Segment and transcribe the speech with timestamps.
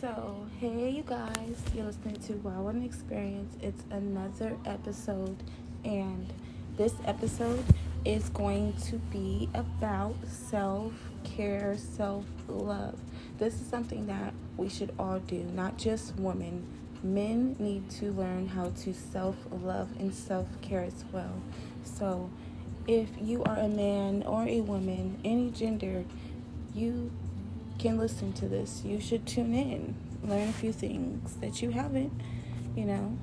[0.00, 3.54] So, hey, you guys, you're listening to Wow an Experience.
[3.60, 5.36] It's another episode,
[5.84, 6.32] and
[6.78, 7.62] this episode
[8.06, 12.98] is going to be about self care, self love.
[13.36, 16.66] This is something that we should all do, not just women.
[17.02, 21.42] Men need to learn how to self love and self care as well.
[21.84, 22.30] So,
[22.86, 26.06] if you are a man or a woman, any gender,
[26.74, 27.10] you
[27.80, 28.82] can listen to this.
[28.84, 32.12] You should tune in, learn a few things that you haven't,
[32.76, 33.16] you know,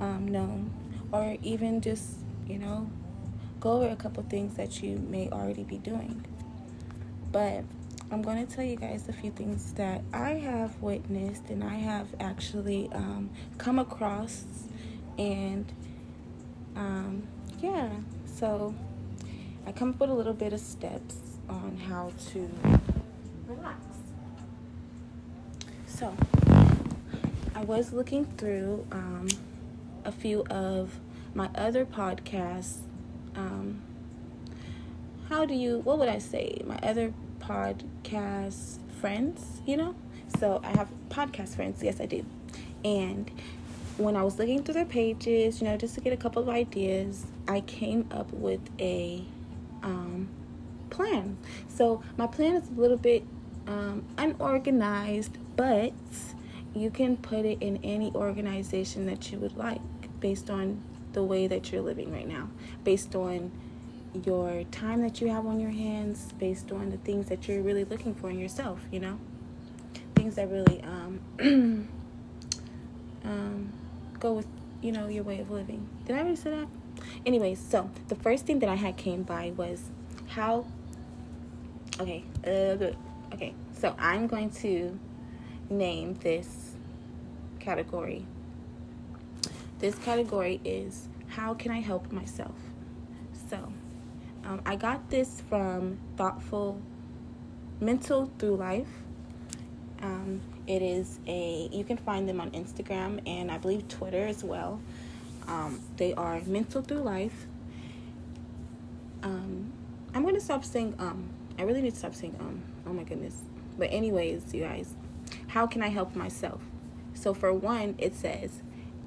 [0.00, 0.72] um, known,
[1.12, 2.14] or even just,
[2.46, 2.88] you know,
[3.60, 6.24] go over a couple things that you may already be doing.
[7.30, 7.64] But
[8.10, 11.74] I'm going to tell you guys a few things that I have witnessed and I
[11.74, 13.28] have actually um,
[13.58, 14.44] come across,
[15.18, 15.70] and
[16.76, 17.24] um,
[17.60, 17.90] yeah,
[18.24, 18.74] so
[19.66, 21.16] I come up with a little bit of steps
[21.50, 22.50] on how to
[23.46, 23.97] relax.
[25.98, 26.14] So,
[27.56, 29.26] I was looking through um,
[30.04, 30.96] a few of
[31.34, 32.76] my other podcasts.
[33.34, 33.82] Um,
[35.28, 36.62] how do you, what would I say?
[36.64, 39.96] My other podcast friends, you know?
[40.38, 41.82] So, I have podcast friends.
[41.82, 42.24] Yes, I do.
[42.84, 43.28] And
[43.96, 46.48] when I was looking through their pages, you know, just to get a couple of
[46.48, 49.24] ideas, I came up with a
[49.82, 50.28] um,
[50.90, 51.38] plan.
[51.66, 53.24] So, my plan is a little bit
[53.66, 55.92] um, unorganized, but
[56.72, 59.80] you can put it in any organization that you would like
[60.20, 60.80] based on
[61.14, 62.48] the way that you're living right now,
[62.84, 63.50] based on
[64.24, 67.84] your time that you have on your hands, based on the things that you're really
[67.84, 69.18] looking for in yourself, you know?
[70.14, 71.20] Things that really um,
[73.24, 73.72] um,
[74.20, 74.46] go with,
[74.80, 75.88] you know, your way of living.
[76.06, 76.68] Did I already say that?
[77.26, 79.90] Anyways, so the first thing that I had came by was
[80.28, 80.66] how.
[81.98, 82.94] Okay, uh,
[83.34, 84.98] Okay, so I'm going to
[85.70, 86.72] name this
[87.60, 88.26] category.
[89.78, 92.54] This category is How Can I Help Myself?
[93.48, 93.72] So,
[94.44, 96.80] um, I got this from Thoughtful
[97.80, 98.88] Mental Through Life.
[100.02, 104.44] Um, it is a, you can find them on Instagram and I believe Twitter as
[104.44, 104.80] well.
[105.46, 107.46] Um, they are Mental Through Life.
[109.22, 109.72] Um,
[110.14, 111.28] I'm going to stop saying um.
[111.58, 112.62] I really need to stop saying um.
[112.86, 113.42] Oh my goodness.
[113.76, 114.94] But, anyways, you guys,
[115.48, 116.62] how can I help myself?
[117.14, 118.62] So, for one, it says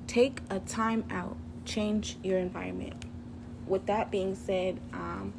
[0.08, 3.06] take a time out, change your environment.
[3.68, 5.34] With that being said, um,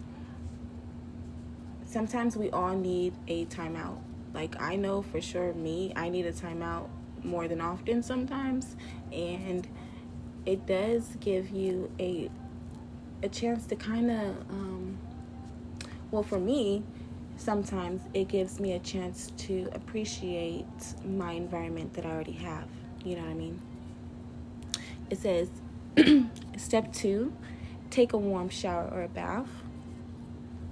[1.84, 3.98] sometimes we all need a timeout.
[4.32, 6.88] Like, I know for sure, me, I need a timeout
[7.22, 8.76] more than often sometimes.
[9.12, 9.68] And
[10.46, 12.30] it does give you a
[13.22, 14.98] a chance to kind of um,
[16.10, 16.82] well for me
[17.36, 20.66] sometimes it gives me a chance to appreciate
[21.04, 22.68] my environment that I already have.
[23.04, 23.60] You know what I mean?
[25.10, 25.48] It says,
[26.56, 27.32] step two,
[27.90, 29.48] take a warm shower or a bath.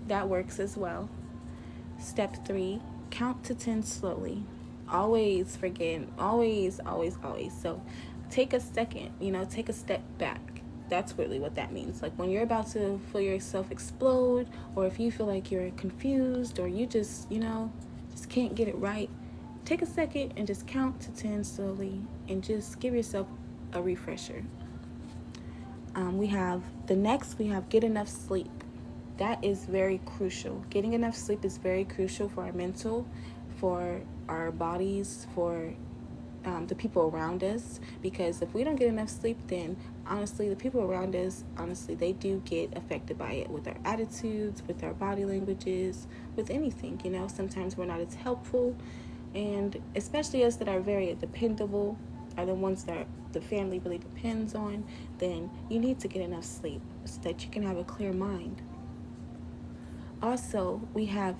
[0.08, 1.08] That works as well.
[1.98, 4.44] Step three, count to 10 slowly.
[4.88, 7.52] Always forget, always, always, always.
[7.52, 7.82] So
[8.30, 10.40] take a second, you know, take a step back
[10.90, 12.02] that's really what that means.
[12.02, 16.58] Like when you're about to feel yourself explode, or if you feel like you're confused,
[16.58, 17.72] or you just, you know,
[18.10, 19.08] just can't get it right,
[19.64, 23.26] take a second and just count to 10 slowly and just give yourself
[23.72, 24.44] a refresher.
[25.94, 28.50] Um, we have the next, we have get enough sleep.
[29.16, 30.64] That is very crucial.
[30.70, 33.06] Getting enough sleep is very crucial for our mental,
[33.58, 35.74] for our bodies, for
[36.44, 40.56] um, the people around us because if we don't get enough sleep then honestly the
[40.56, 44.94] people around us honestly they do get affected by it with our attitudes with our
[44.94, 46.06] body languages
[46.36, 47.28] with anything you know?
[47.28, 48.76] Sometimes we're not as helpful.
[49.34, 51.96] And especially us that are very dependable
[52.36, 54.84] are the ones that the family really depends on
[55.18, 58.62] then you need to get enough sleep so that you can have a clear mind.
[60.22, 61.36] Also we have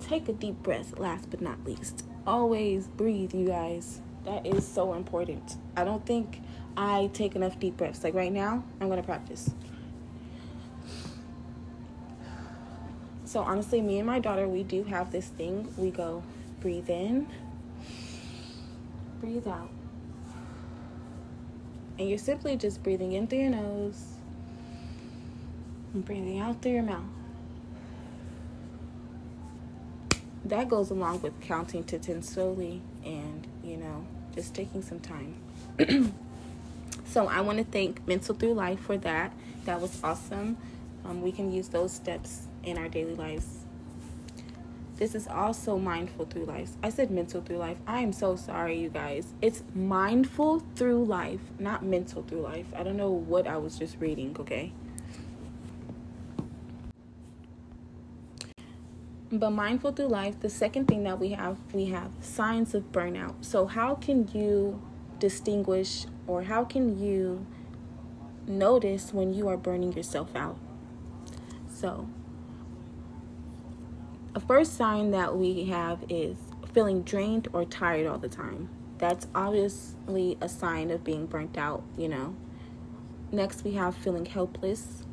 [0.00, 2.04] take a deep breath last but not least.
[2.26, 4.00] Always breathe you guys.
[4.24, 5.56] That is so important.
[5.76, 6.40] I don't think
[6.78, 8.04] I take enough deep breaths.
[8.04, 9.50] Like right now, I'm to practice.
[13.24, 15.74] So honestly, me and my daughter, we do have this thing.
[15.76, 16.22] We go
[16.60, 17.26] breathe in,
[19.20, 19.70] breathe out.
[21.98, 24.14] And you're simply just breathing in through your nose
[25.92, 27.02] and breathing out through your mouth.
[30.44, 35.34] That goes along with counting to 10 slowly and, you know, just taking some time.
[37.08, 39.32] so I want to thank Mental Through Life for that.
[39.64, 40.56] That was awesome.
[41.04, 43.64] Um, we can use those steps in our daily lives.
[44.96, 46.72] this is also mindful through life.
[46.82, 47.78] I said mental through life.
[47.86, 49.32] I am so sorry, you guys.
[49.40, 52.66] It's mindful through life, not mental through life.
[52.76, 54.72] I don't know what I was just reading, okay?
[59.30, 63.44] But mindful through life, the second thing that we have, we have signs of burnout.
[63.44, 64.80] So, how can you
[65.18, 67.46] distinguish or how can you
[68.46, 70.58] notice when you are burning yourself out?
[71.68, 72.08] So,
[74.34, 76.36] a first sign that we have is
[76.72, 78.68] feeling drained or tired all the time.
[78.98, 82.36] That's obviously a sign of being burnt out, you know.
[83.30, 85.04] Next, we have feeling helpless.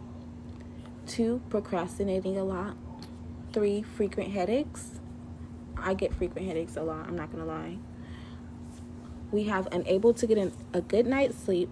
[1.06, 2.78] Two, procrastinating a lot.
[3.54, 5.00] Three, frequent headaches.
[5.78, 7.78] I get frequent headaches a lot, I'm not gonna lie.
[9.36, 11.70] We have unable to get a good night's sleep,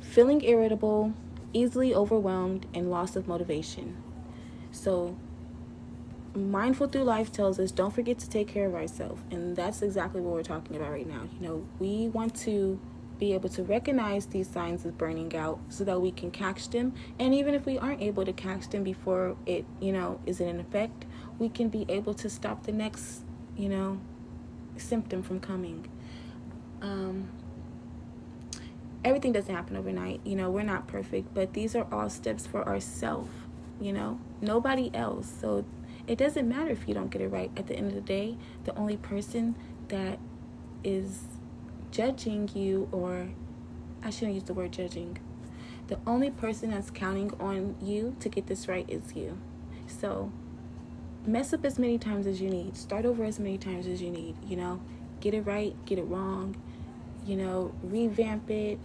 [0.00, 1.14] feeling irritable,
[1.52, 3.96] easily overwhelmed, and loss of motivation.
[4.72, 5.16] So,
[6.34, 10.20] mindful through life tells us don't forget to take care of ourselves and that's exactly
[10.20, 12.78] what we're talking about right now you know we want to
[13.18, 16.92] be able to recognize these signs of burning out so that we can catch them
[17.18, 20.60] and even if we aren't able to catch them before it you know is in
[20.60, 21.04] effect
[21.40, 23.22] we can be able to stop the next
[23.56, 24.00] you know
[24.76, 25.84] symptom from coming
[26.82, 27.28] um,
[29.04, 32.66] everything doesn't happen overnight you know we're not perfect but these are all steps for
[32.66, 33.30] ourselves
[33.80, 35.64] you know nobody else so
[36.10, 37.52] it doesn't matter if you don't get it right.
[37.56, 39.54] At the end of the day, the only person
[39.88, 40.18] that
[40.82, 41.22] is
[41.92, 43.30] judging you, or
[44.02, 45.18] I shouldn't use the word judging,
[45.86, 49.38] the only person that's counting on you to get this right is you.
[49.86, 50.32] So,
[51.24, 52.76] mess up as many times as you need.
[52.76, 54.34] Start over as many times as you need.
[54.44, 54.80] You know,
[55.20, 56.56] get it right, get it wrong.
[57.30, 58.80] You know, revamp it,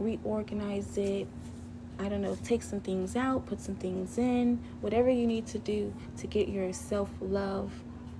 [0.00, 1.28] reorganize it,
[2.00, 5.60] I don't know, take some things out, put some things in, whatever you need to
[5.60, 7.70] do to get your self-love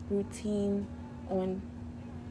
[0.08, 0.86] routine
[1.28, 1.60] on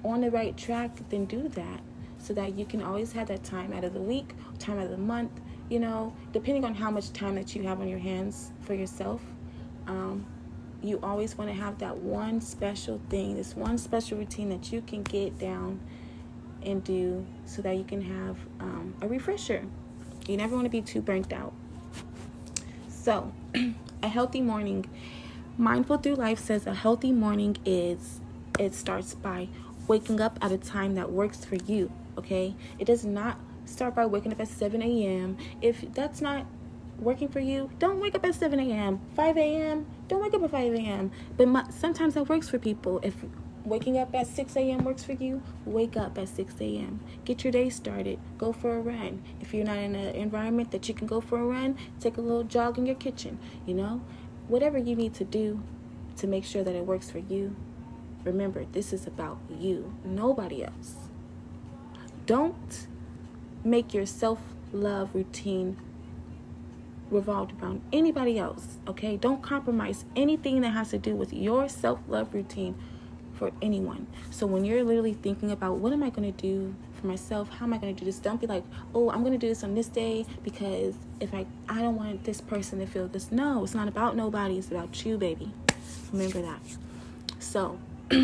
[0.05, 1.81] on the right track, then do that
[2.19, 4.91] so that you can always have that time out of the week, time out of
[4.91, 8.53] the month, you know, depending on how much time that you have on your hands
[8.61, 9.21] for yourself.
[9.87, 10.25] Um,
[10.81, 14.81] you always want to have that one special thing, this one special routine that you
[14.83, 15.81] can get down
[16.65, 19.63] and do so that you can have um, a refresher
[20.27, 21.53] you never want to be too burnt out.
[22.89, 23.31] So,
[24.03, 24.85] a healthy morning.
[25.57, 28.19] Mindful Through Life says a healthy morning is
[28.59, 29.47] it starts by
[29.87, 32.55] waking up at a time that works for you, okay?
[32.79, 35.37] It does not start by waking up at 7 a.m.
[35.61, 36.45] If that's not
[36.99, 38.99] working for you, don't wake up at 7 a.m.
[39.15, 39.85] 5 a.m.
[40.07, 41.11] Don't wake up at 5 a.m.
[41.37, 42.99] But my, sometimes that works for people.
[43.03, 43.23] If
[43.65, 44.83] waking up at 6 a.m.
[44.83, 46.99] works for you, wake up at 6 a.m.
[47.25, 48.19] Get your day started.
[48.37, 49.23] Go for a run.
[49.41, 52.21] If you're not in an environment that you can go for a run, take a
[52.21, 53.39] little jog in your kitchen.
[53.65, 54.01] You know,
[54.47, 55.61] whatever you need to do
[56.17, 57.55] to make sure that it works for you.
[58.23, 60.95] Remember, this is about you, nobody else.
[62.25, 62.87] Don't
[63.63, 64.39] make your self
[64.71, 65.77] love routine
[67.11, 69.15] revolved around anybody else, okay?
[69.15, 72.75] Don't compromise anything that has to do with your self love routine
[73.37, 74.07] for anyone.
[74.31, 77.49] So when you're literally thinking about what am I going to do for myself?
[77.49, 78.19] How am I going to do this?
[78.19, 81.45] Don't be like, "Oh, I'm going to do this on this day because if I
[81.69, 84.57] I don't want this person to feel this." No, it's not about nobody.
[84.57, 85.51] It's about you, baby.
[86.11, 86.61] Remember that.
[87.39, 87.79] So,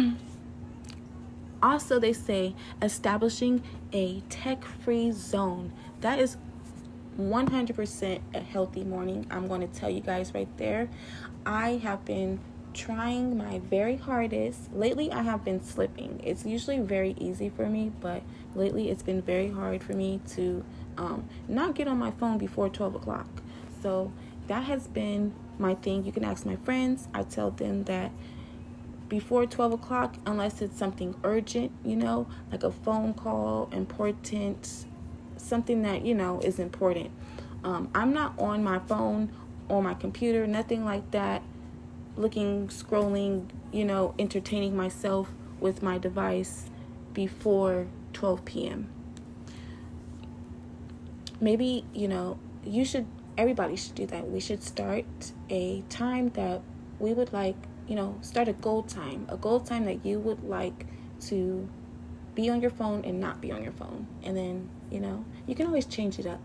[1.64, 3.64] also they say establishing
[3.94, 5.74] a tech-free zone.
[6.02, 6.38] That is
[7.20, 9.28] 100% a healthy morning.
[9.30, 10.90] I'm going to tell you guys right there.
[11.46, 12.40] I have been
[12.74, 14.74] trying my very hardest.
[14.74, 16.22] Lately, I have been slipping.
[16.24, 18.22] It's usually very easy for me, but
[18.56, 20.64] lately it's been very hard for me to
[20.98, 23.28] um, not get on my phone before 12 o'clock.
[23.82, 24.12] So
[24.48, 26.06] that has been my thing.
[26.06, 27.08] You can ask my friends.
[27.14, 28.12] I tell them that
[29.08, 34.86] before 12 o'clock, unless it's something urgent, you know, like a phone call, important,
[35.38, 37.12] something that, you know, is important.
[37.64, 39.32] Um, I'm not on my phone,
[39.70, 41.44] on my computer, nothing like that
[42.16, 46.70] looking, scrolling, you know, entertaining myself with my device
[47.14, 48.90] before 12 p.m.
[51.40, 54.30] Maybe, you know, you should, everybody should do that.
[54.30, 55.06] We should start
[55.50, 56.62] a time that
[57.00, 57.56] we would like,
[57.88, 60.86] you know, start a goal time, a goal time that you would like
[61.22, 61.68] to
[62.36, 64.08] be on your phone and not be on your phone.
[64.24, 66.42] And then, you know, you can always change it up.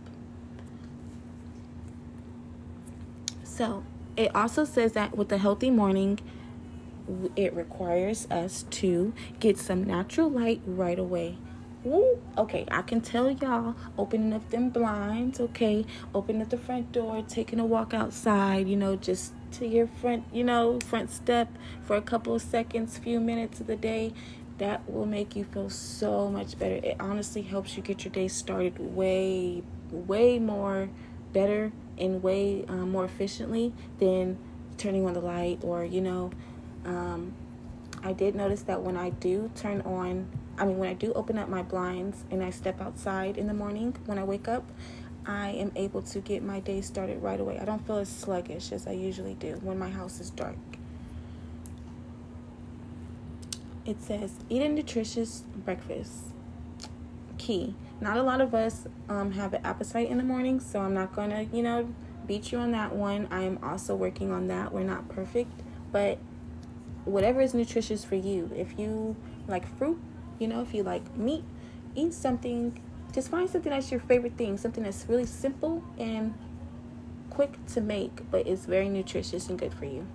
[3.44, 3.84] So,
[4.16, 6.18] it also says that with a healthy morning,
[7.36, 11.38] it requires us to get some natural light right away.
[11.86, 16.90] Ooh, okay, I can tell y'all opening up them blinds, okay, opening up the front
[16.90, 21.48] door, taking a walk outside, you know, just to your front, you know, front step
[21.82, 24.12] for a couple of seconds, few minutes of the day,
[24.58, 26.74] that will make you feel so much better.
[26.74, 30.88] It honestly helps you get your day started way, way more
[31.32, 34.38] better and way um, more efficiently than
[34.76, 36.30] turning on the light or, you know,
[36.84, 37.34] um,
[38.02, 41.38] I did notice that when I do turn on, I mean, when I do open
[41.38, 44.64] up my blinds and I step outside in the morning when I wake up,
[45.26, 47.58] I am able to get my day started right away.
[47.58, 50.56] I don't feel as sluggish as I usually do when my house is dark.
[53.84, 56.12] It says, eat a nutritious breakfast.
[57.38, 57.74] Key.
[58.00, 61.14] Not a lot of us um, have an appetite in the morning, so I'm not
[61.14, 61.92] going to, you know,
[62.26, 63.28] beat you on that one.
[63.30, 64.72] I am also working on that.
[64.72, 65.62] We're not perfect,
[65.92, 66.18] but
[67.04, 68.50] whatever is nutritious for you.
[68.54, 69.16] If you
[69.48, 69.98] like fruit,
[70.38, 71.44] you know, if you like meat,
[71.94, 72.78] eat something
[73.16, 76.34] just find something that's your favorite thing, something that's really simple and
[77.30, 80.06] quick to make, but it's very nutritious and good for you.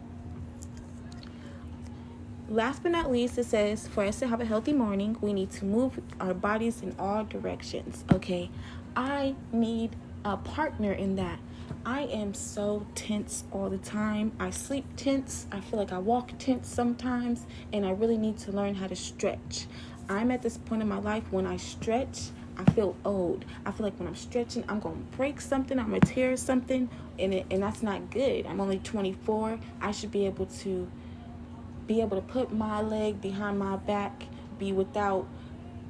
[2.51, 5.51] Last but not least, it says for us to have a healthy morning, we need
[5.51, 8.03] to move our bodies in all directions.
[8.11, 8.51] Okay,
[8.93, 11.39] I need a partner in that.
[11.85, 14.33] I am so tense all the time.
[14.37, 15.47] I sleep tense.
[15.49, 18.97] I feel like I walk tense sometimes, and I really need to learn how to
[18.97, 19.67] stretch.
[20.09, 23.45] I'm at this point in my life when I stretch, I feel old.
[23.65, 27.33] I feel like when I'm stretching, I'm gonna break something, I'm gonna tear something, and
[27.33, 28.45] it, and that's not good.
[28.45, 29.57] I'm only 24.
[29.79, 30.91] I should be able to
[31.91, 34.23] be able to put my leg behind my back,
[34.57, 35.27] be without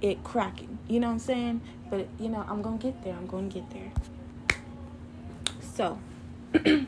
[0.02, 0.80] it cracking.
[0.88, 1.62] You know what I'm saying?
[1.92, 3.14] But you know, I'm gonna get there.
[3.14, 3.92] I'm gonna get there.
[5.62, 6.00] So,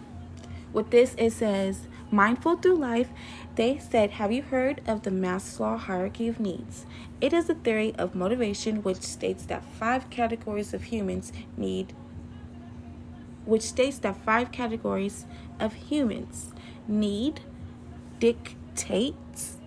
[0.73, 3.09] with this, it says mindful through life.
[3.53, 6.87] They said, Have you heard of the Maslow hierarchy of needs?
[7.21, 11.93] It is a theory of motivation which states that five categories of humans need
[13.45, 15.25] which states that five categories
[15.59, 16.53] of humans
[16.87, 17.41] need
[18.75, 19.57] dictates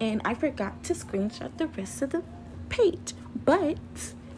[0.00, 2.22] and I forgot to screenshot the rest of the
[2.68, 3.78] page but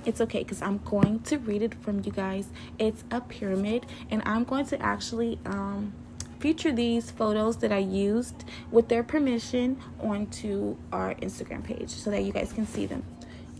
[0.06, 2.46] it's okay because I'm going to read it from you guys.
[2.78, 5.92] It's a pyramid, and I'm going to actually um,
[6.38, 12.22] feature these photos that I used with their permission onto our Instagram page so that
[12.22, 13.02] you guys can see them.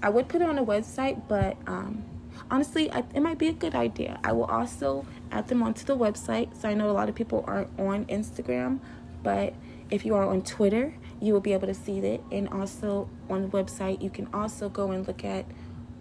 [0.03, 2.05] I would put it on a website, but um,
[2.51, 4.19] honestly, I, it might be a good idea.
[4.25, 6.61] I will also add them onto the website.
[6.61, 8.81] So I know a lot of people aren't on Instagram,
[9.23, 9.55] but
[9.91, 12.23] if you are on Twitter, you will be able to see it.
[12.31, 15.47] And also on the website, you can also go and look at,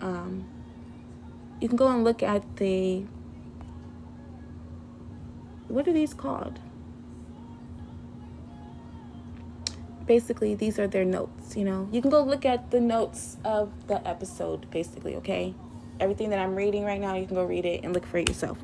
[0.01, 0.45] um,
[1.59, 3.05] you can go and look at the,
[5.67, 6.59] what are these called?
[10.05, 13.71] basically these are their notes you know you can go look at the notes of
[13.87, 15.53] the episode basically okay
[15.99, 18.27] everything that i'm reading right now you can go read it and look for it
[18.27, 18.57] yourself.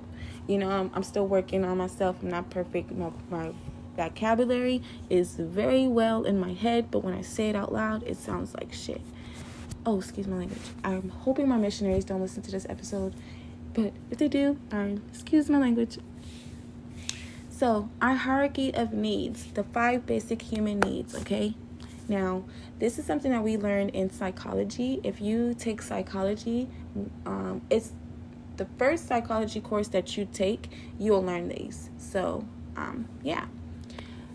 [0.47, 2.17] You know i'm, I'm still working on myself.
[2.21, 2.91] I'm not perfect.
[2.91, 3.51] My, my
[3.95, 8.17] vocabulary is very well in my head but when i say it out loud it
[8.17, 9.01] sounds like shit.
[9.85, 10.61] Oh excuse my language.
[10.83, 13.13] I'm hoping my missionaries don't listen to this episode
[13.73, 15.97] but if they do I'm excuse my language.
[17.61, 21.53] So, our hierarchy of needs, the five basic human needs, okay?
[22.11, 22.43] Now,
[22.77, 24.99] this is something that we learn in psychology.
[25.01, 26.67] If you take psychology,
[27.25, 27.93] um, it's
[28.57, 31.89] the first psychology course that you take, you'll learn these.
[31.97, 33.45] So, um, yeah.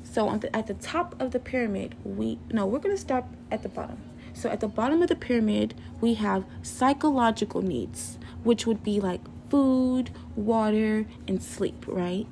[0.04, 3.68] So, the, at the top of the pyramid, we no, we're gonna start at the
[3.68, 3.98] bottom.
[4.32, 9.20] So, at the bottom of the pyramid, we have psychological needs, which would be like
[9.50, 12.26] food, water, and sleep, right?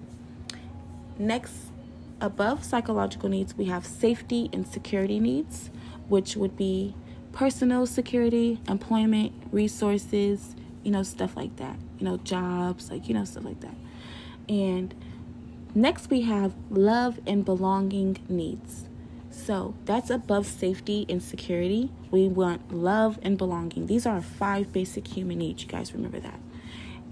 [1.19, 1.71] Next,
[2.21, 5.71] above psychological needs, we have safety and security needs,
[6.09, 6.95] which would be
[7.33, 11.77] personal security, employment, resources, you know, stuff like that.
[11.99, 13.75] You know, jobs, like, you know, stuff like that.
[14.49, 14.95] And
[15.75, 18.85] next, we have love and belonging needs.
[19.31, 21.91] So that's above safety and security.
[22.11, 23.87] We want love and belonging.
[23.87, 25.63] These are five basic human needs.
[25.63, 26.39] You guys remember that.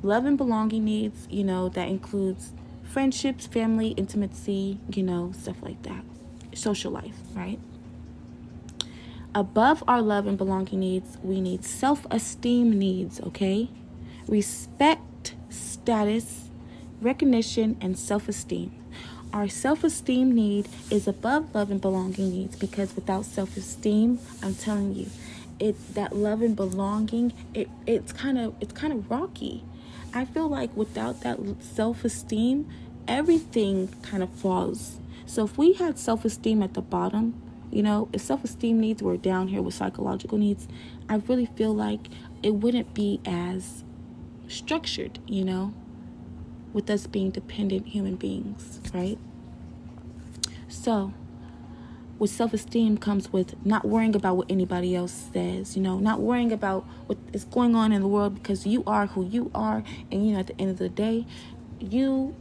[0.02, 2.52] Love and belonging needs, you know, that includes
[2.92, 6.04] friendships, family, intimacy, you know, stuff like that.
[6.54, 7.58] Social life, right?
[9.34, 13.70] Above our love and belonging needs, we need self esteem needs, okay?
[14.28, 16.50] Respect, status,
[17.00, 18.74] recognition, and self esteem.
[19.32, 24.54] Our self esteem need is above love and belonging needs because without self esteem, I'm
[24.54, 25.06] telling you,
[25.58, 29.64] it that love and belonging, it, it's kind of it's kind of rocky.
[30.14, 32.68] I feel like without that self esteem,
[33.08, 34.98] everything kind of falls.
[35.26, 37.40] So if we had self esteem at the bottom,
[37.70, 40.68] you know, if self esteem needs were down here with psychological needs,
[41.08, 42.08] I really feel like
[42.42, 43.84] it wouldn't be as
[44.48, 45.74] structured, you know?
[46.72, 49.18] with us being dependent human beings, right?
[50.68, 51.12] So,
[52.18, 56.20] with self esteem comes with not worrying about what anybody else says, you know, not
[56.20, 59.82] worrying about what is going on in the world because you are who you are,
[60.10, 61.26] and you know, at the end of the day,
[61.80, 62.34] you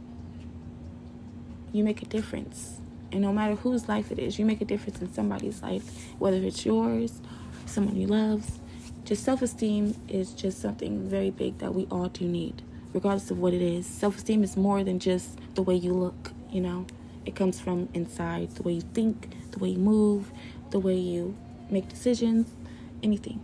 [1.72, 2.80] you make a difference.
[3.10, 6.38] And no matter whose life it is, you make a difference in somebody's life, whether
[6.38, 7.20] it's yours,
[7.66, 8.58] someone you love.
[9.04, 12.62] Just self esteem is just something very big that we all do need,
[12.94, 13.86] regardless of what it is.
[13.86, 16.86] Self esteem is more than just the way you look, you know,
[17.26, 20.30] it comes from inside the way you think, the way you move,
[20.70, 21.36] the way you
[21.70, 22.48] make decisions,
[23.02, 23.40] anything.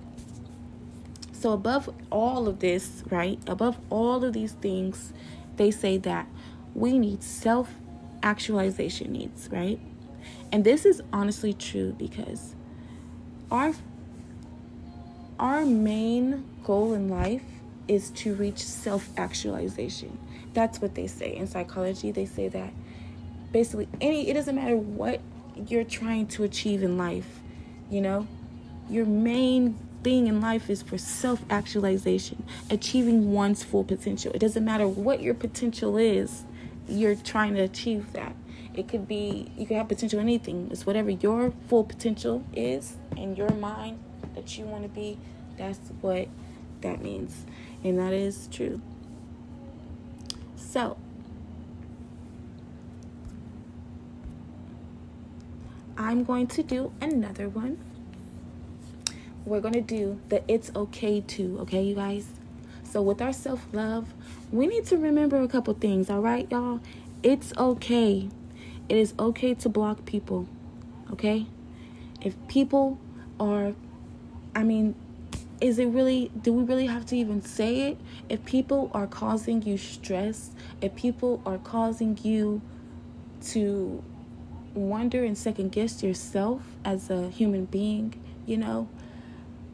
[1.32, 5.12] So, above all of this, right, above all of these things,
[5.56, 6.26] they say that
[6.74, 7.70] we need self
[8.22, 9.78] actualization needs, right?
[10.52, 12.54] And this is honestly true because
[13.50, 13.72] our
[15.38, 17.44] our main goal in life
[17.86, 20.18] is to reach self-actualization.
[20.52, 22.10] That's what they say in psychology.
[22.10, 22.72] They say that
[23.52, 25.20] basically any it doesn't matter what
[25.68, 27.40] you're trying to achieve in life,
[27.90, 28.26] you know?
[28.90, 34.32] Your main thing in life is for self-actualization, achieving one's full potential.
[34.34, 36.44] It doesn't matter what your potential is
[36.88, 38.34] you're trying to achieve that.
[38.74, 40.68] It could be, you could have potential anything.
[40.70, 43.98] It's whatever your full potential is in your mind
[44.34, 45.18] that you want to be.
[45.56, 46.28] That's what
[46.80, 47.44] that means.
[47.82, 48.80] And that is true.
[50.56, 50.96] So,
[55.96, 57.78] I'm going to do another one.
[59.44, 62.26] We're going to do the It's Okay To, okay, you guys?
[62.90, 64.14] So, with our self love,
[64.50, 66.80] we need to remember a couple things, all right, y'all?
[67.22, 68.28] It's okay.
[68.88, 70.48] It is okay to block people,
[71.12, 71.46] okay?
[72.22, 72.98] If people
[73.38, 73.74] are,
[74.54, 74.94] I mean,
[75.60, 77.98] is it really, do we really have to even say it?
[78.30, 82.62] If people are causing you stress, if people are causing you
[83.48, 84.02] to
[84.72, 88.14] wonder and second guess yourself as a human being,
[88.46, 88.88] you know,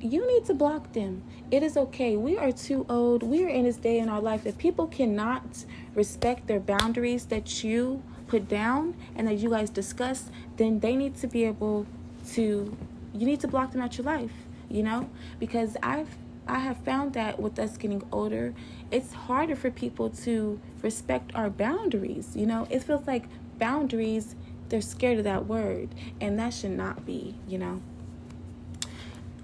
[0.05, 1.23] you need to block them.
[1.51, 2.15] It is okay.
[2.15, 3.23] We are too old.
[3.23, 4.45] We are in this day in our life.
[4.45, 5.65] If people cannot
[5.95, 11.17] respect their boundaries that you put down and that you guys discuss, then they need
[11.17, 11.87] to be able
[12.33, 12.77] to,
[13.15, 14.33] you need to block them out your life,
[14.69, 15.09] you know?
[15.41, 18.53] Because I've, I have found that with us getting older,
[18.91, 22.67] it's harder for people to respect our boundaries, you know?
[22.69, 23.25] It feels like
[23.59, 24.37] boundaries,
[24.69, 27.81] they're scared of that word, and that should not be, you know?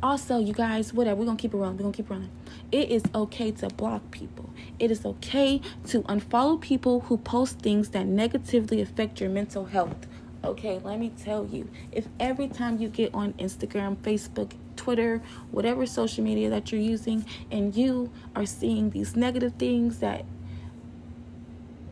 [0.02, 1.76] Also, you guys, whatever, we're gonna keep it rolling.
[1.76, 2.30] We're gonna keep rolling.
[2.72, 4.50] It is okay to block people.
[4.78, 10.06] It is okay to unfollow people who post things that negatively affect your mental health.
[10.42, 15.84] Okay, let me tell you, if every time you get on Instagram, Facebook, Twitter, whatever
[15.84, 20.24] social media that you're using, and you are seeing these negative things that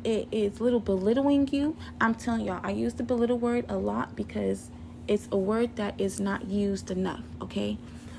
[0.03, 4.16] it is little belittling you, I'm telling y'all, I use the belittle word a lot
[4.16, 4.71] because
[5.07, 7.77] it's a word that is not used enough, okay?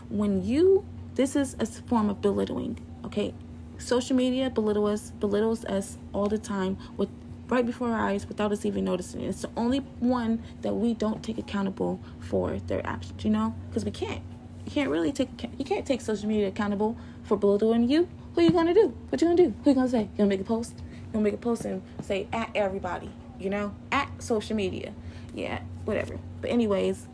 [0.09, 3.33] When you this is a form of belittling okay?
[3.77, 7.09] Social media belittle us belittles us all the time with
[7.47, 9.21] right before our eyes without us even noticing.
[9.21, 13.55] It's the only one that we don't take accountable for their actions you know?
[13.69, 14.21] Because we can't.
[14.65, 18.07] You can't really take you can't take social media accountable for belittling you.
[18.35, 18.93] Who are you gonna do?
[19.09, 19.53] What you gonna do?
[19.63, 20.01] Who you gonna say?
[20.01, 20.75] You gonna make a post?
[20.77, 23.73] You gonna make a post and say at everybody you know?
[23.91, 24.93] At social media.
[25.33, 26.19] Yeah whatever.
[26.41, 27.07] But anyways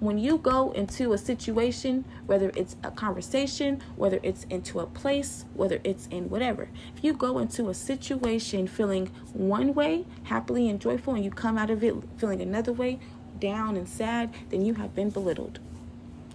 [0.00, 5.44] when you go into a situation, whether it's a conversation, whether it's into a place,
[5.54, 10.80] whether it's in whatever, if you go into a situation feeling one way, happily and
[10.80, 12.98] joyful, and you come out of it feeling another way,
[13.38, 15.58] down and sad, then you have been belittled.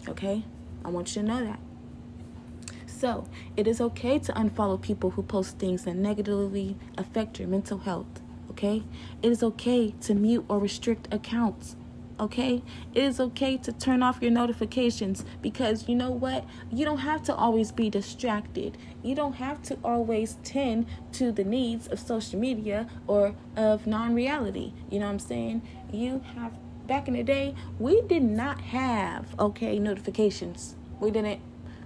[0.07, 0.43] Okay?
[0.83, 1.59] I want you to know that.
[2.85, 7.79] So, it is okay to unfollow people who post things that negatively affect your mental
[7.79, 8.21] health.
[8.51, 8.83] Okay?
[9.23, 11.75] It is okay to mute or restrict accounts
[12.19, 12.61] okay?
[12.93, 16.45] It is okay to turn off your notifications because you know what?
[16.71, 18.77] You don't have to always be distracted.
[19.03, 24.13] You don't have to always tend to the needs of social media or of non
[24.15, 24.73] reality.
[24.89, 25.61] You know what I'm saying?
[25.91, 26.53] You have,
[26.87, 30.75] back in the day, we did not have, okay, notifications.
[30.99, 31.41] We didn't.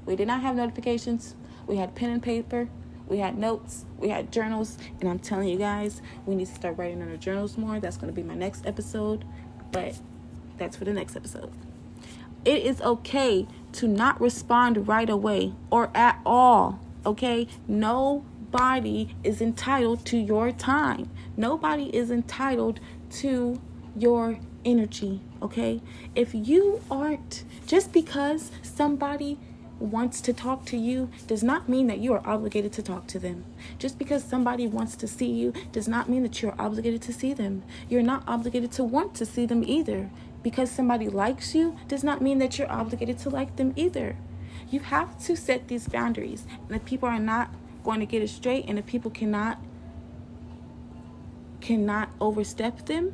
[0.05, 1.35] We did not have notifications.
[1.67, 2.69] We had pen and paper.
[3.09, 6.77] We had notes, we had journals, and I'm telling you guys, we need to start
[6.77, 7.79] writing on our journals more.
[7.79, 9.25] That's going to be my next episode.
[9.71, 9.99] But
[10.59, 11.51] that's for the next episode.
[12.45, 16.79] It is okay to not respond right away or at all.
[17.05, 17.47] Okay?
[17.67, 21.09] Nobody is entitled to your time.
[21.35, 22.79] Nobody is entitled
[23.11, 23.59] to
[23.95, 25.21] your energy.
[25.41, 25.81] Okay?
[26.15, 29.37] If you aren't, just because somebody
[29.79, 33.19] wants to talk to you does not mean that you are obligated to talk to
[33.19, 33.45] them.
[33.77, 37.33] Just because somebody wants to see you does not mean that you're obligated to see
[37.33, 37.63] them.
[37.89, 40.09] You're not obligated to want to see them either.
[40.41, 44.15] Because somebody likes you does not mean that you're obligated to like them either.
[44.69, 46.45] You have to set these boundaries.
[46.67, 49.59] And if people are not going to get it straight and if people cannot
[51.61, 53.13] cannot overstep them,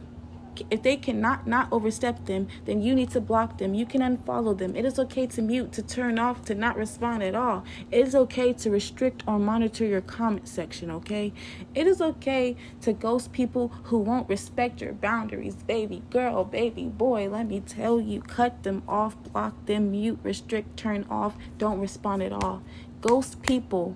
[0.69, 3.73] if they cannot not overstep them, then you need to block them.
[3.73, 4.75] You can unfollow them.
[4.75, 7.63] It is okay to mute, to turn off, to not respond at all.
[7.91, 11.33] It is okay to restrict or monitor your comment section, okay?
[11.73, 15.55] It is okay to ghost people who won't respect your boundaries.
[15.55, 20.77] Baby girl, baby boy, let me tell you, cut them off, block them, mute, restrict,
[20.77, 22.61] turn off, don't respond at all.
[23.01, 23.95] Ghost people.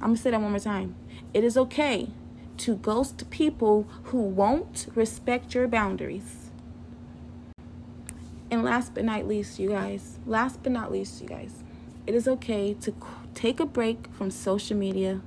[0.00, 0.96] I'm going to say that one more time.
[1.32, 2.10] It is okay
[2.58, 6.50] to ghost people who won't respect your boundaries.
[8.50, 11.64] And last but not least, you guys, last but not least, you guys,
[12.06, 12.94] it is okay to
[13.34, 15.20] take a break from social media.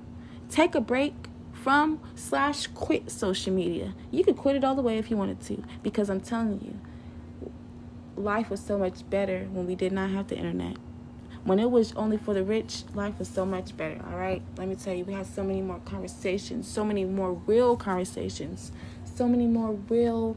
[0.49, 1.13] Take a break
[1.51, 3.93] from slash quit social media.
[4.11, 6.79] You could quit it all the way if you wanted to, because I'm telling you,
[8.15, 10.77] life was so much better when we did not have the internet.
[11.47, 14.41] When it was only for the rich, life was so much better, all right?
[14.57, 18.73] Let me tell you, we had so many more conversations, so many more real conversations,
[19.15, 20.35] so many more real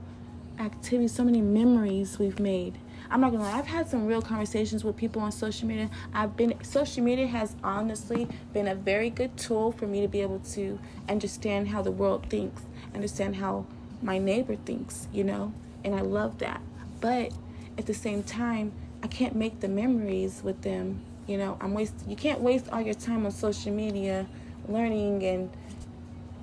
[0.61, 2.79] activities, so many memories we've made.
[3.11, 5.91] I'm not gonna lie, I've had some real conversations with people on social media.
[6.15, 10.21] I've been social media has honestly been a very good tool for me to be
[10.21, 12.63] able to understand how the world thinks,
[12.95, 13.67] understand how
[14.01, 16.61] my neighbor thinks, you know, and I love that.
[17.01, 17.33] But
[17.77, 18.71] at the same time,
[19.03, 21.01] I can't make the memories with them.
[21.27, 21.95] You know, I'm waste.
[22.07, 24.27] You can't waste all your time on social media,
[24.69, 25.51] learning and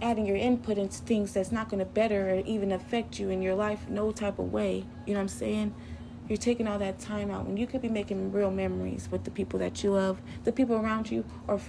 [0.02, 3.42] adding your input into things that's not going to better or even affect you in
[3.42, 4.86] your life no type of way.
[5.06, 5.74] You know what I'm saying?
[6.30, 9.32] You're taking all that time out when you could be making real memories with the
[9.32, 11.60] people that you love, the people around you, or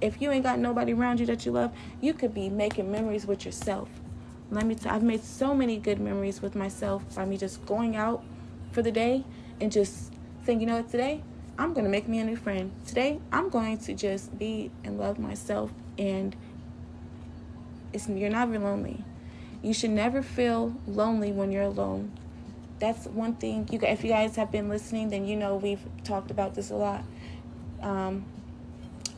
[0.00, 3.26] if you ain't got nobody around you that you love, you could be making memories
[3.26, 3.88] with yourself.
[4.50, 4.74] Let me.
[4.76, 8.22] T- I've made so many good memories with myself by me just going out
[8.72, 9.24] for the day
[9.60, 10.13] and just
[10.44, 11.22] saying, you know what, today
[11.58, 12.72] I'm going to make me a new friend.
[12.86, 16.36] Today I'm going to just be and love myself and
[17.92, 19.04] it's you're never lonely.
[19.62, 22.12] You should never feel lonely when you're alone.
[22.80, 26.30] That's one thing you if you guys have been listening, then you know we've talked
[26.30, 27.04] about this a lot.
[27.80, 28.24] Um,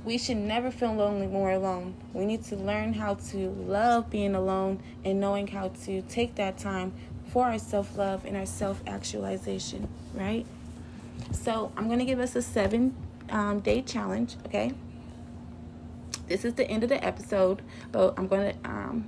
[0.04, 1.94] we should never feel lonely when we're alone.
[2.12, 6.58] We need to learn how to love being alone and knowing how to take that
[6.58, 6.92] time
[7.26, 10.46] for our self love and our self actualization, right?
[11.32, 12.94] So I'm going to give us a seven
[13.30, 14.72] um, day challenge, okay?
[16.28, 19.06] This is the end of the episode, but I'm going to, um,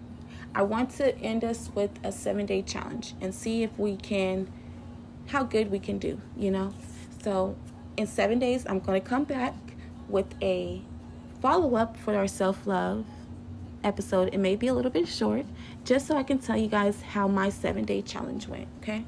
[0.54, 4.50] I want to end us with a seven day challenge and see if we can,
[5.26, 6.72] how good we can do, you know?
[7.22, 7.56] So
[7.96, 9.54] in seven days, I'm going to come back
[10.08, 10.82] with a
[11.40, 13.04] follow up for our self love
[13.84, 14.32] episode.
[14.32, 15.44] It may be a little bit short,
[15.84, 19.04] just so I can tell you guys how my seven day challenge went, okay?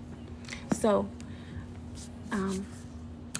[0.73, 1.09] So,
[2.33, 2.67] um,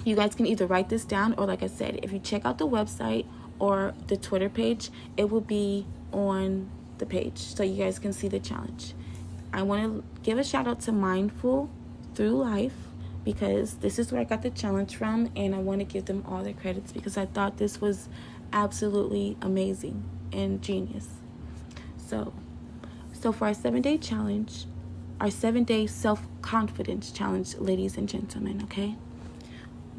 [0.05, 2.57] you guys can either write this down or like I said, if you check out
[2.57, 3.25] the website
[3.59, 8.27] or the Twitter page, it will be on the page so you guys can see
[8.27, 8.93] the challenge.
[9.53, 11.69] I want to give a shout out to Mindful
[12.15, 12.73] Through Life
[13.23, 16.23] because this is where I got the challenge from and I want to give them
[16.27, 18.09] all the credits because I thought this was
[18.53, 21.07] absolutely amazing and genius.
[21.97, 22.33] So,
[23.13, 24.65] so for our 7-day challenge,
[25.19, 28.95] our 7-day self-confidence challenge, ladies and gentlemen, okay?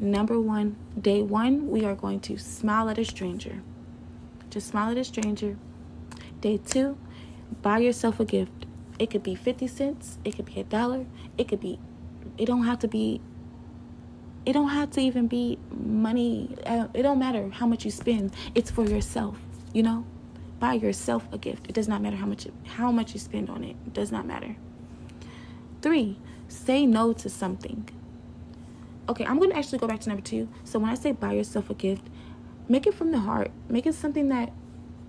[0.03, 3.61] Number one, day one, we are going to smile at a stranger.
[4.49, 5.55] Just smile at a stranger.
[6.41, 6.97] Day two,
[7.61, 8.65] buy yourself a gift.
[8.99, 11.05] It could be 50 cents, it could be a dollar,
[11.37, 11.79] it could be,
[12.37, 13.21] it don't have to be,
[14.45, 16.53] it don't have to even be money.
[16.65, 18.33] Uh, it don't matter how much you spend.
[18.55, 19.37] It's for yourself,
[19.71, 20.05] you know?
[20.59, 21.67] Buy yourself a gift.
[21.69, 23.77] It does not matter how much, how much you spend on it.
[23.87, 24.57] It does not matter.
[25.81, 26.17] Three,
[26.49, 27.89] say no to something
[29.09, 30.49] okay, I'm gonna actually go back to number two.
[30.63, 32.07] So when I say buy yourself a gift,
[32.67, 33.51] make it from the heart.
[33.69, 34.51] Make it something that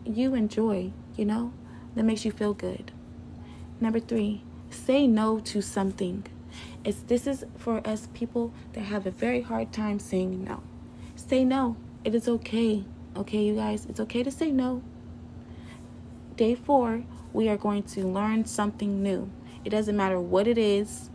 [0.04, 1.52] you enjoy, you know,
[1.94, 2.92] that makes you feel good.
[3.80, 6.24] Number three, say no to something.
[6.84, 10.62] It's this is for us people that have a very hard time saying no.
[11.16, 11.76] Say no.
[12.04, 12.84] It is okay.
[13.16, 14.82] Okay, you guys, it's okay to say no.
[16.36, 19.30] Day four, we are going to learn something new.
[19.64, 21.10] It doesn't matter what it is.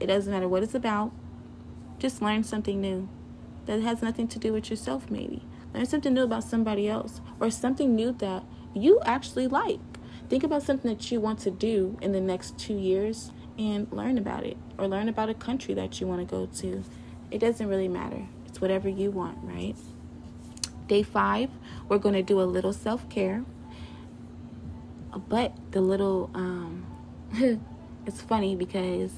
[0.00, 1.12] It doesn't matter what it's about.
[2.02, 3.08] Just learn something new
[3.66, 5.44] that has nothing to do with yourself, maybe.
[5.72, 8.42] Learn something new about somebody else or something new that
[8.74, 9.78] you actually like.
[10.28, 14.18] Think about something that you want to do in the next two years and learn
[14.18, 16.82] about it or learn about a country that you want to go to.
[17.30, 18.26] It doesn't really matter.
[18.46, 19.76] It's whatever you want, right?
[20.88, 21.50] Day five,
[21.88, 23.44] we're going to do a little self care.
[25.28, 26.84] But the little, um,
[28.06, 29.12] it's funny because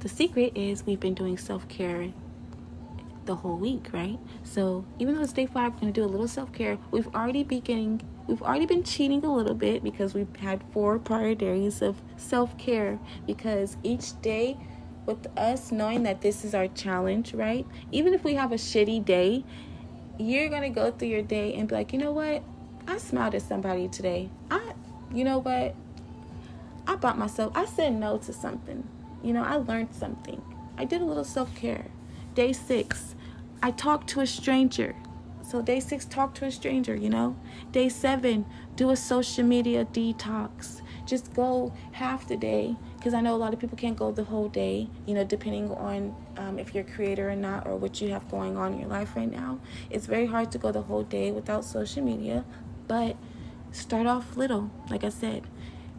[0.00, 2.12] the secret is we've been doing self care
[3.26, 4.18] the whole week, right?
[4.42, 6.78] So even though it's day five, we're gonna do a little self care.
[6.90, 11.34] We've already beginning we've already been cheating a little bit because we've had four prior
[11.34, 14.56] days of self care because each day
[15.06, 17.66] with us knowing that this is our challenge, right?
[17.92, 19.44] Even if we have a shitty day,
[20.18, 22.42] you're gonna go through your day and be like, you know what?
[22.86, 24.30] I smiled at somebody today.
[24.50, 24.72] I
[25.12, 25.74] you know what?
[26.86, 28.88] I bought myself I said no to something.
[29.22, 30.42] You know, I learned something.
[30.76, 31.86] I did a little self care.
[32.34, 33.14] Day six,
[33.62, 34.94] I talked to a stranger.
[35.42, 37.36] So, day six, talk to a stranger, you know?
[37.72, 40.80] Day seven, do a social media detox.
[41.06, 44.22] Just go half the day because I know a lot of people can't go the
[44.22, 48.00] whole day, you know, depending on um, if you're a creator or not or what
[48.00, 49.58] you have going on in your life right now.
[49.90, 52.44] It's very hard to go the whole day without social media,
[52.86, 53.16] but
[53.72, 54.70] start off little.
[54.88, 55.48] Like I said,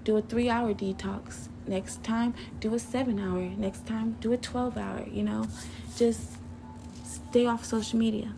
[0.04, 1.50] do a three hour detox.
[1.68, 3.42] Next time, do a seven hour.
[3.58, 5.48] Next time, do a 12 hour, you know?
[5.96, 6.22] Just
[7.04, 8.34] stay off social media.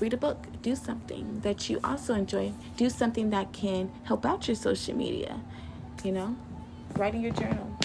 [0.00, 0.46] Read a book.
[0.62, 2.52] Do something that you also enjoy.
[2.76, 5.40] Do something that can help out your social media,
[6.02, 6.36] you know?
[6.96, 7.78] Write in your journal.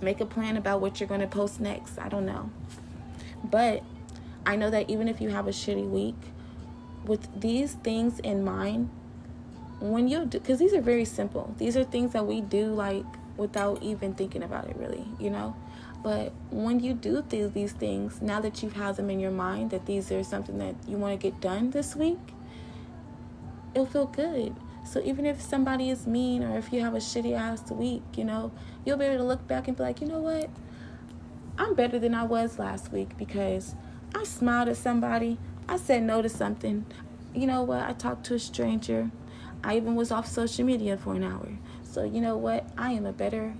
[0.00, 1.98] Make a plan about what you're going to post next.
[1.98, 2.50] I don't know.
[3.42, 3.82] But
[4.46, 6.16] I know that even if you have a shitty week,
[7.04, 8.90] with these things in mind,
[9.80, 11.54] when you do, because these are very simple.
[11.58, 13.04] These are things that we do like
[13.36, 15.56] without even thinking about it, really, you know?
[16.02, 19.70] But when you do th- these things, now that you've had them in your mind
[19.70, 22.18] that these are something that you want to get done this week,
[23.74, 24.54] it'll feel good.
[24.86, 28.24] So even if somebody is mean or if you have a shitty ass week, you
[28.24, 28.52] know,
[28.84, 30.50] you'll be able to look back and be like, you know what?
[31.56, 33.74] I'm better than I was last week because
[34.14, 35.38] I smiled at somebody.
[35.68, 36.84] I said no to something.
[37.34, 37.82] You know what?
[37.82, 39.10] I talked to a stranger.
[39.62, 41.48] I even was off social media for an hour.
[41.94, 42.66] So, you know what?
[42.76, 43.54] I am a better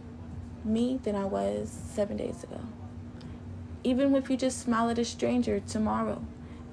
[0.65, 2.59] me than I was seven days ago.
[3.85, 6.21] Even if you just smile at a stranger tomorrow,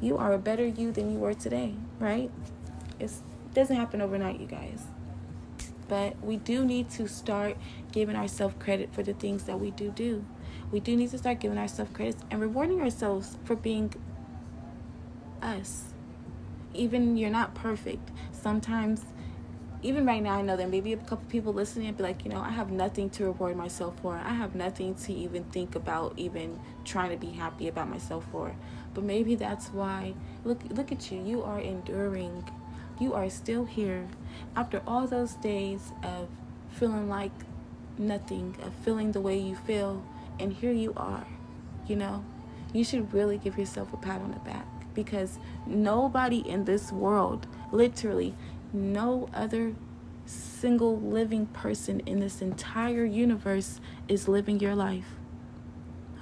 [0.02, 2.32] you are a better you than you were today, right?
[3.00, 4.86] It's, it doesn't happen overnight, you guys.
[5.88, 7.58] But we do need to start
[7.92, 10.26] giving ourselves credit for the things that we do do.
[10.72, 13.94] We do need to start giving ourselves credit and rewarding ourselves for being
[15.44, 15.94] us.
[16.74, 18.10] Even you're not perfect.
[18.32, 19.06] Sometimes
[19.84, 22.24] even right now, I know there may be a couple people listening and be like,
[22.24, 24.16] you know, I have nothing to reward myself for.
[24.16, 28.56] I have nothing to even think about, even trying to be happy about myself for.
[28.94, 30.14] But maybe that's why.
[30.44, 31.24] Look, look at you.
[31.24, 32.50] You are enduring.
[33.00, 34.08] You are still here
[34.56, 36.30] after all those days of
[36.72, 37.32] feeling like
[37.98, 40.04] nothing, of feeling the way you feel,
[40.40, 41.26] and here you are.
[41.88, 42.24] You know,
[42.74, 47.48] you should really give yourself a pat on the back because nobody in this world,
[47.72, 48.36] literally,
[48.74, 49.76] no other
[50.26, 55.16] single living person in this entire universe is living your life.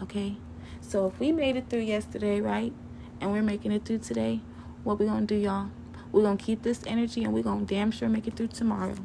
[0.02, 0.38] Okay?
[0.82, 2.74] So if we made it through yesterday, right?
[3.22, 4.42] And we're making it through today,
[4.84, 5.70] what we gonna do, y'all?
[6.12, 8.96] We're gonna keep this energy and we're gonna damn sure make it through tomorrow.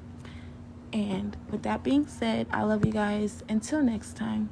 [0.93, 3.43] And with that being said, I love you guys.
[3.49, 4.49] Until next time.